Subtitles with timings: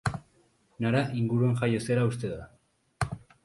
[0.85, 2.51] Nara inguruan jaio zela uste da.